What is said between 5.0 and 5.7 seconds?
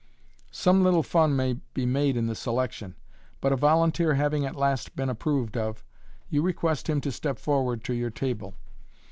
approved